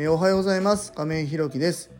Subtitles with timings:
[0.00, 0.94] えー、おはようございます。
[0.94, 1.90] 亀井ひろきです、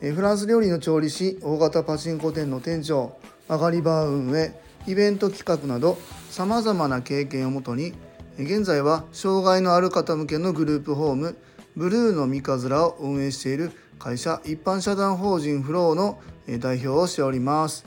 [0.00, 3.18] えー、フランス料理の調理師大型パチンコ店の店長
[3.48, 4.54] 曲がりバー運営
[4.86, 5.98] イベント企画など
[6.30, 7.94] さまざまな経験をもとに
[8.38, 11.36] 現在は障害のある方向けのグループホーム
[11.74, 16.20] ブルーの三日面を運営している会社一般社団法人フローの
[16.60, 17.84] 代表をしております。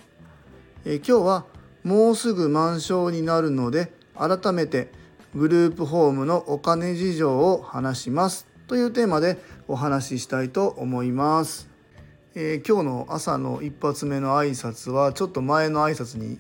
[0.84, 1.46] え今日は
[1.86, 4.92] もうすぐ満床になるので改めて
[5.34, 8.54] グループホームのお金事情を話します。
[8.68, 9.38] というテーマで
[9.68, 11.70] お話ししたいと思います。
[12.34, 16.40] えー、今日の朝の一発目の挨拶はちょっと前の挨拶に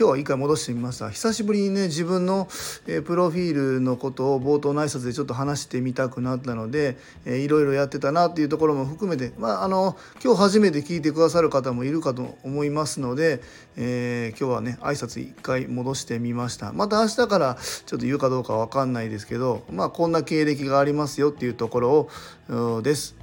[0.00, 1.10] 今日は一回戻してみました。
[1.10, 2.48] 久しぶりにね自分の、
[2.86, 6.96] えプロフィールのことを冒頭の挨拶でちょっと話してみたくなったので、
[7.26, 13.42] えー、いろいろやってたなっていうところも含めて、まあ、あの今日初めて聞いてくださる方もいるかと思いますので、
[13.76, 16.72] えー、今日はね挨拶一回戻してみました。
[16.72, 22.08] また明日からちょっと言うかどうかわかんないですけどまあこんな経歴がありますよっていうところ
[22.48, 23.19] をです。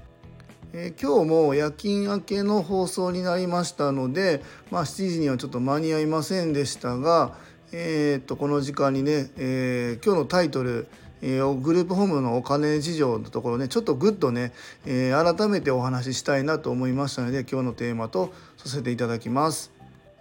[0.80, 7.34] えー、今日も夜勤明けの放送になりましたので、まあ、7時にはちょっと間に合いませんでしたが、
[7.72, 10.88] えー、っとこの時間にね、えー、今日のタイトル
[11.20, 14.52] えー、グループホームのお金事情のところねちょっとグッとね、
[14.86, 19.72] えー、改めてお話ししたいなと思いましたので今日のテーマとさせていただきます、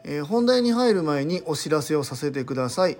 [0.05, 2.97] えー、本題に入る前にお知らせをさせてください、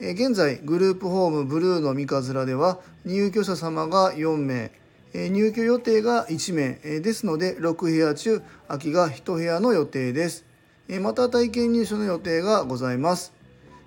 [0.00, 4.83] え現在グループホームブルーの三日面では入居者様が4名。
[5.14, 10.44] 入居予定が1名ですので6部屋中空きが1部屋の予定です。
[11.00, 13.32] また体験入所の予定がございます。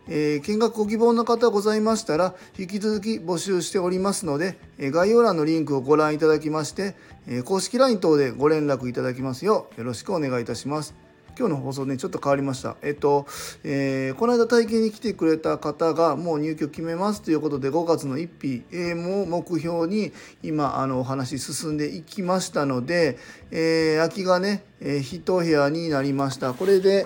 [0.07, 6.95] 見学ご希望の方ございましたら引き続き募集しておりますので概要欄のリンクをご覧いただきまして
[7.43, 11.06] 公式 LINE 等でご連絡いただきますようよろしくお願いいたします。
[11.37, 12.77] 今日の放送ねちょっと変わりました。
[12.81, 13.27] えっと、
[13.63, 23.17] えー、この間体験に来てくれた方がもう入居決めますということで5月の1日、えー、も目標に今あのお話進んでいきましたので、
[23.51, 26.53] えー、空きがね、えー、1部屋になりました。
[26.53, 27.05] これで、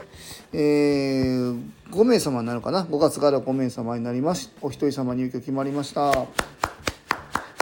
[0.53, 1.59] えー、
[1.91, 6.70] 5名様になるかな？5月から5名様になりますお一人様入居決まりました。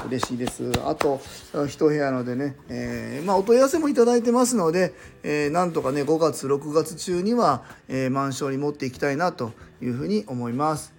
[0.05, 0.71] 嬉しいです。
[0.85, 1.19] あと
[1.67, 4.93] 一部屋のでね、えー、まあ、お問い合わせもいただいてますので、
[5.23, 9.51] えー、なんとかね5月6月中には、えー、満床に持っていきたいなと
[9.81, 10.93] いうふうに思います、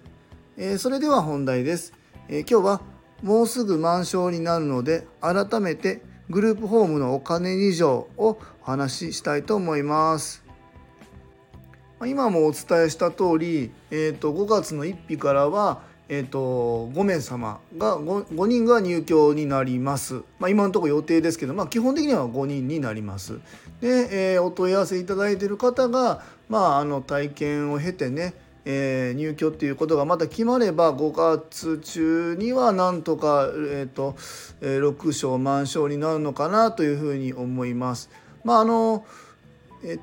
[0.57, 1.93] えそれでは本題です、
[2.27, 2.81] え今日は
[3.23, 10.43] もうすぐ満床になるので改めてグループホームのお金事情をお話ししたいと思います。
[12.03, 23.39] 今もお伝えした通り、えーと5月の1日からはえーと、5名様が 5, 5人が入居になります、まあ、今のところ予定ですけど、まあ、基本的には5人になります
[23.79, 28.33] で、えー、お問い合わせいただいている方が、まあ、あの体験を経てね
[28.63, 34.15] えー、入居っていうことがまた決まれば5月中にはなんとか、えーと
[34.61, 38.11] えー、6床満床になるのかなというふうに思います。
[38.43, 39.03] まああの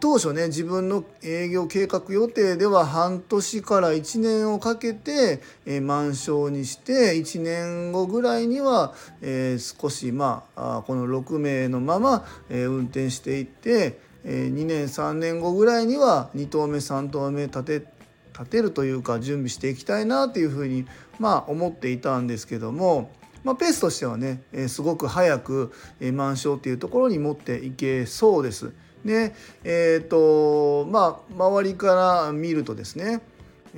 [0.01, 17.87] 当初ね自分の営業計画予定では半年から1年をかけて、え満床にして1年後ぐらいには、え少しまあこの6名のまま、え運転していって、え2年3年後ぐらいには2棟目3棟目建て
[18.33, 20.87] 立てるというか準備していきたいなというふうに
[21.21, 23.17] まあ思っていたんですけども。
[23.45, 28.73] まあ、ペースとしてはね、えすごく早く、え満床っていうところに持っていけそうです。
[29.05, 31.95] でえっ、ー、とまあ周りか
[32.27, 33.21] ら見るとですね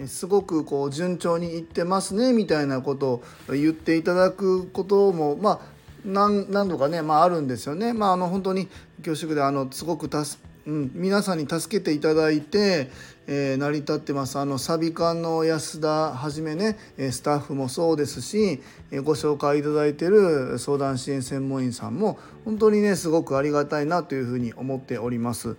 [0.07, 5.61] すごくこう順調にいってますねみたいなことを言っていただくこともまあ
[6.05, 7.93] 何何度かね、まあ、あるんですよね。
[7.93, 8.69] まあ、あの本当に
[9.05, 12.91] 恐縮であのすごく助うん、皆さんに助けていただいて、
[13.27, 16.79] えー、成り立ってますあのサビ館の安田はじめね
[17.11, 18.63] スタッフもそうですし
[19.03, 25.57] ご紹介いただいてる相談支援専門員さんも本当にねすごくありがたいなというふうに思っております。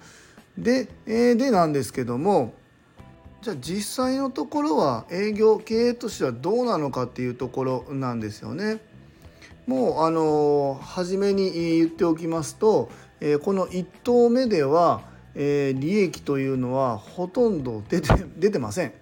[0.58, 2.54] で,、えー、でなんですけども
[3.42, 8.80] じゃあ実際のところは営業経営としてはどうなのかっていうところなんですよね。
[9.68, 12.90] もうあの初めに言っておきますと
[13.22, 15.02] えこの1投目では、
[15.36, 18.94] え利益というのはほとんど出て出てません。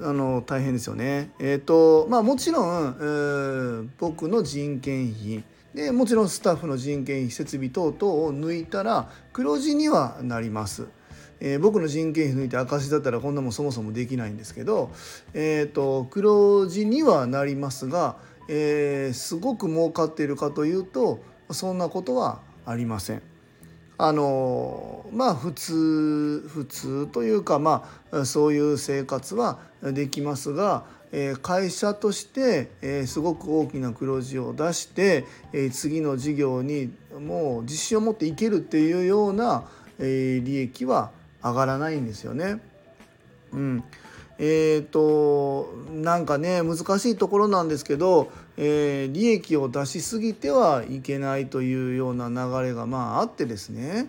[0.00, 1.30] あの大変ですよね。
[1.38, 10.86] えっ、ー、とまあもちろん、えー、僕の人件費でもちろんスタッフの人件費設備等々を抜いたら黒字にはなります。
[11.38, 14.90] えー、僕の人件費抜いて赤字だったらこんなもんそもそもできないんですけど、
[15.34, 18.16] えーと、黒字にはなりますが、
[18.48, 21.20] えー、すごく儲かっているかというと
[21.50, 23.22] そんなことはありません。
[23.98, 35.24] あのまあ普通普通というかまあそういう生活はできますがえ会社としてえすごく大きな黒字を出して
[35.54, 39.64] え次の事業にもう自信を持っていけるっていうような
[39.98, 41.10] 利益は
[41.42, 42.60] 上がらないんですよね。
[43.52, 43.84] うん、
[44.38, 54.08] えーと、なんかね難しいところなんですけど、えー、利益を出しすぎてはいけないというような流れがまああってですね、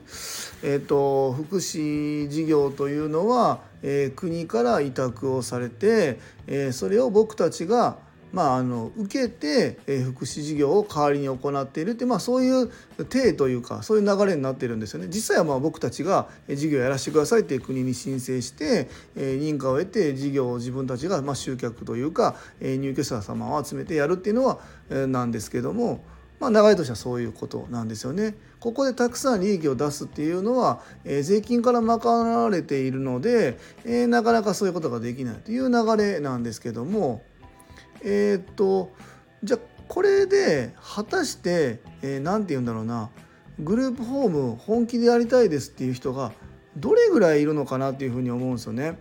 [0.64, 7.98] えーと、福祉事業というのは、えー、国から委託をされて、えー、それを僕たちが
[8.34, 12.70] まあ、あの受けて、え福祉事業を代わりに行っているって、まあ、そういう
[13.10, 15.08] 体というかそういう流れになってるんですよね。
[15.10, 24.60] 実際はまあ僕たちが事業やらせてくださいって国に申請して、え認可を得て事業を自分たちがまあ集客というか、え入居者様を集めてやるっていうのは、
[24.90, 26.04] えなんですけども。
[26.40, 28.36] まあ、流れとしてはそういうことなんですよね。
[28.60, 37.24] ここでたくさん利益を出すっていうのは、えー、税金から賄われているので、えー、なかなかそういうことができないという流れなんですけども、
[38.04, 38.92] えー、っと
[39.44, 43.10] じゃあこれで果たして何、えー、て言うんだろうな
[43.60, 46.32] グループホーム本気でやりたいですっていう人が
[46.76, 49.00] どれぐらいいるのかなっていうふうに思うんですよね。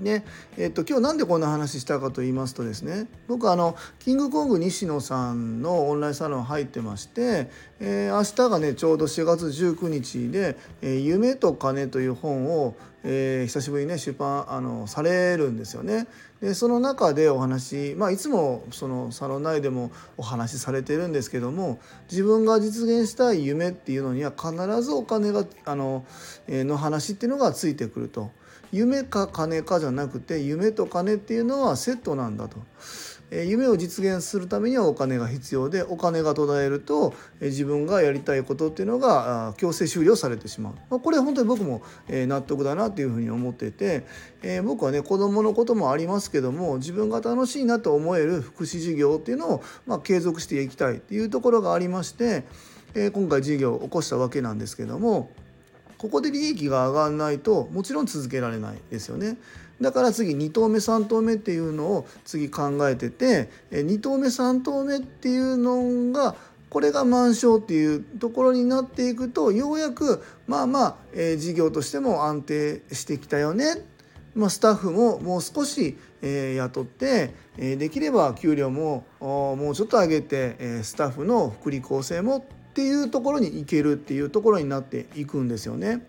[0.00, 0.24] で、
[0.56, 16.06] えっと、今日なんでこんな話したかと言いますとですね僕あのキングコング西野さんのオンラインサロン入ってまして、えー、明日がねちょうど4月19日で「えー、夢と金」という本を、えー、久しぶりにね出版あのされるんですよね。
[16.40, 21.78] でその中でお話、まあ、いつもそのサロン内でもお話しされてるんですけども
[22.10, 26.04] 自分が実現したい夢っていうのには必ずお金があの,、
[26.48, 28.30] えー、の話っていうのがついてくると。
[28.72, 32.56] 夢か金かじゃなくて夢と金っていうのはセットなんだと。
[33.32, 44.04] 夢を実現するためにはお金が必要でお金が途絶えると自分がやりたいことっていうのが強制終了されてしまうこれ本当に僕も納得だなっていうふうに思っていて
[44.64, 52.44] 僕はね子どものこともありますけども自分が楽しいなと思える福祉事業っていうのをま継続していきたいっていうところがありまして
[53.12, 55.30] 今回事業を起こしたわけなんですけども
[55.96, 59.38] ここで利益が上がらないともちろん続けられないですよね。
[59.82, 66.34] だから次2投目3投目っていうのを次考えてて2投目3投目っていうのが
[66.70, 73.84] これが満床っていうところになっていくとようやくまあまあ、え、事業としても安定してきたよね、
[74.34, 86.06] まあ、スタッフももう少し、えー、雇って、えー、できれば給料ももうちょっと上げて、え、スタッフの福利厚生もっていうところに行けるっていうところになっていくんですよね。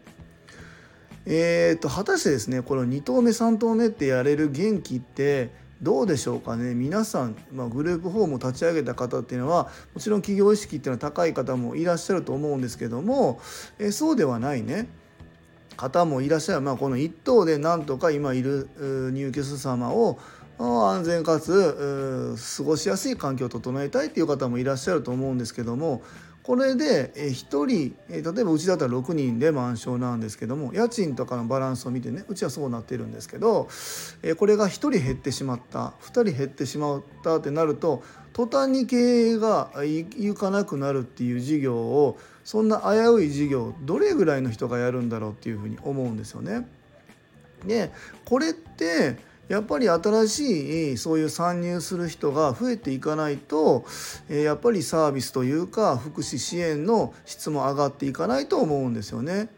[1.26, 6.76] えーと、果たしてですねこの2投目3投目ってやれる元気ってどうでしょうかね？
[6.76, 13.42] 皆さん、まあ、グループホームを立ち上げた方っていうのはもちろん企業意識っていうのは高い方もいらっしゃると思うんですけども、
[13.80, 14.88] えー、そうではないね。
[15.76, 18.70] 方もいらっしゃる、まあ、この1頭でなんとか今いる
[19.12, 20.20] 入居者様を
[20.60, 26.04] 安全かつ過ごしやすい環境を整えたいっていう方もいらっしゃると思うんですけども
[26.44, 33.70] これで1人例えばうちだったら6人で満床なんですけども家賃とかのバランスを見てねうちはそうなってるんですけど
[34.38, 38.04] これが1人減ってしまった2人減ってしまったってなると
[38.34, 46.68] 途端に経営がいかなくなるっていう事業をそんな危うい事業どれぐらいの人がやるんだろうっていうふうに思うんですよね。
[47.66, 47.92] で
[48.26, 49.16] これって
[49.50, 53.86] やっぱり新しいそういう参入する人が増えていかないと
[54.30, 59.50] やっぱりサービスというか福祉支援の質も上がっていかないと思うんですよね。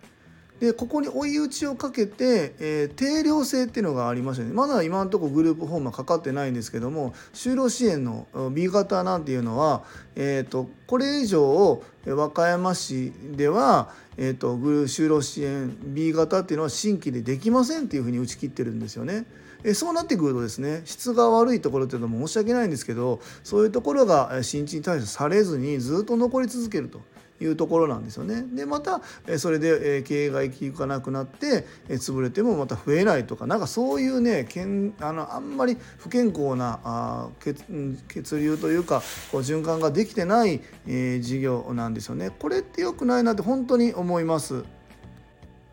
[0.60, 9.84] でここに追い打ちをかけて、えー、定量性っていうのがありましたねまだ今のところグループホームはかかってないんですけども就労支援の B 型なんていうのは、
[10.16, 19.26] えーと、これ以上和歌山市では、えーと、と就労支援 B 型っていうのは新規でできませんっていうふうに打ち切ってるんですよね。
[19.66, 27.02] えそうなってくるとですね質が悪いところっていうのも申し訳ないんですけどそういうところが新陳代謝されずにずっと残り続けると。
[27.42, 28.46] いうところなんですよね。
[28.54, 29.02] でまた
[29.40, 37.62] それで経営が生きかなくなって潰れてもまた増えないとかなんかそういうねけんあのあんまり不健康なあ血
[38.08, 39.02] 血流というか
[39.34, 42.30] こう循環ができてない、えー、事業なんですよね。
[42.30, 44.64] これって良くないなって本当に思います。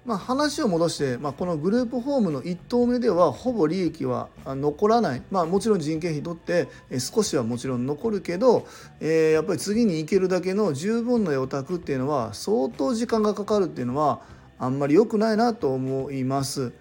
[0.05, 6.69] まあ、話を戻して、まあ、このグループホームの1棟目ではほぼ利益は残らない、まあ、もちろん人件費取って
[6.99, 8.67] 少しはもちろん残るけど、
[8.99, 14.23] えー、やっぱり次に行けるだけの十分な予託っていうのは相当時間がかかるっていうのは
[14.59, 16.73] あんまり良くないなと思います。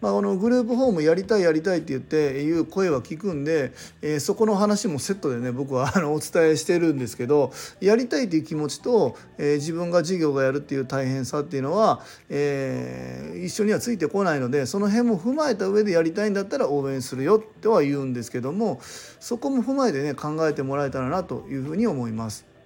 [0.00, 22.57] まあ、このグループホームやりたいやりたいって言っていう声は聞くんで、えー、そこの話もセットでね僕はあのお伝えしてるんですけどやりたいっていう気持ちと、えー、自分が事業がやるっていう大変さっていうのは、えー、一緒にはついてこないのでその辺も踏まえた上でやりたいんだったら応援するよっては言うんですけどもそこも踏まえてね考えてもらえたらなというふうに思います。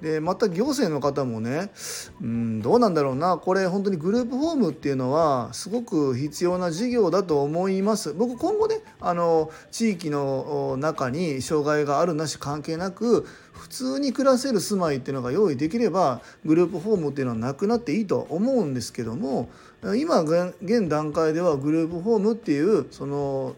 [0.00, 1.70] でまた行政の方もね
[2.20, 3.38] うんどうなんだろうな。
[3.38, 8.12] これ本当にグループホームっていうのはすごく必要な事業だと思います。
[8.12, 19.48] 僕今後ねあの地域の中に障害があるなし関係なく普通に暮らせる住まいっていうのが用意できればグループホームっていうのはなくなっていいと思うんですけども
[19.96, 20.54] 今現
[20.88, 23.56] 段階ではグループホームっていうその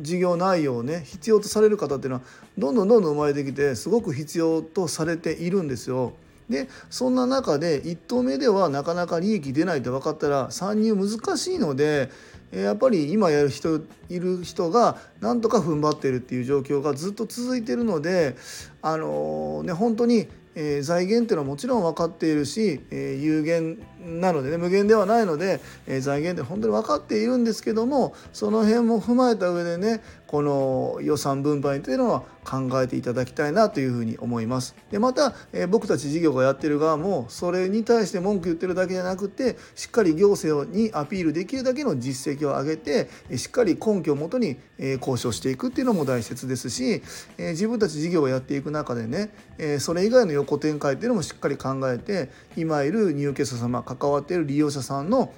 [0.00, 2.22] 事業内容をね必要とされる方っていうのは
[2.58, 6.12] どんどんどんどん生まれてきてすごく必要とされているんですよ。
[6.48, 12.10] でそんな中で1投目ではなかなか利益出ないって分かったら参入難しいので
[12.50, 18.34] やっぱり今やる人いる人がなんとか踏ん張ってるっていう状況がずっと続いてるので
[18.80, 20.28] あのー、ね本当に
[20.60, 34.74] え、財源っていうのはもちろん分かっているし、え、有限なのでね無限ではないので、え、財源って本当に分かっているんですけどもその辺も踏まえた上でねこの予算分配というのは考えていただきたいなというふうに思います。
[34.90, 47.02] でまた、えー、僕たち事業がやってる側もそれに対して文句言ってるだけじゃなくてしっかり行政にアピールできるだけの実績を上げてしっかり根拠をもとに、えー、交渉していくっていうのも大切ですし、
[47.36, 55.32] えー、自分たち事業をやっていく中でね、え、それ以外の横展開っていうのもしっかり考えて今いる入居者様関わっている利用者さんの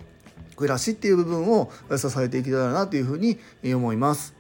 [0.57, 4.40] 暮らしっていう部分を支えていけたらなというふうに思います。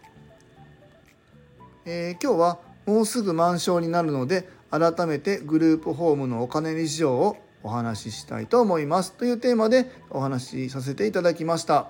[1.92, 11.88] えー、今日はもうすぐ満床になるので改めてグループホームのお金事情をお話ししたいと思いますというテーマでお話しさせていただきました。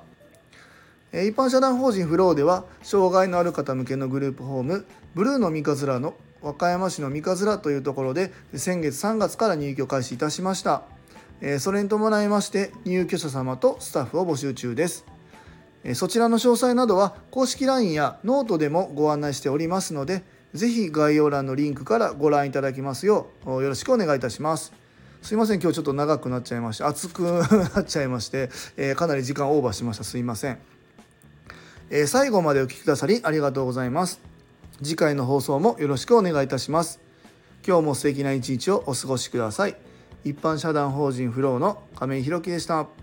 [1.13, 10.85] 一般社団法人フローでは障害のある方向けのグループホームブルーの三日月の和歌山市の三日月というところで先月3月から入居開始いたしました
[11.59, 15.05] それに伴いまして入居者様とスタッフを募集中です
[15.95, 20.23] そちらの詳細などは公式 LINE やノートでもご案内しておりますので
[20.53, 24.73] ぜひ概要欄のリンクからご覧いただきますようよろしくお願いいたします。
[25.23, 30.05] すいません今日ちょっと長くなっちゃいまして熱くなっちゃいまして、えかなり時間オーバーしました。
[30.05, 30.59] すいません、
[31.91, 34.21] え最後までお聴きくださりありがとうございます。
[34.83, 37.01] 次回の放送もよろしくお願いいたします。
[37.67, 39.77] 今日も素敵な一日をお過ごしください。
[40.25, 43.00] 一般社団法人フローの亀井宏樹でした。